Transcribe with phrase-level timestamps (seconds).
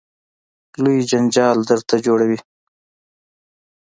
[0.83, 2.39] لوی جنجال درته جوړوي.